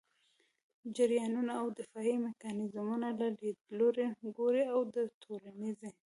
جریانونو 0.95 1.51
او 1.61 1.65
دفاعي 1.79 2.15
میکانیزمونو 2.27 3.07
له 3.19 3.27
لیدلوري 3.39 4.05
ګوري 4.37 4.63
او 4.73 4.79
د 4.93 4.95
ټولنيزې 5.23 5.89